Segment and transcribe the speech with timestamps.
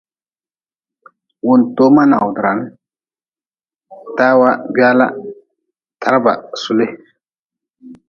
[1.45, 2.59] Wuntoma nawdran,
[4.17, 5.05] tawa gwala,
[6.01, 6.87] taraba suli.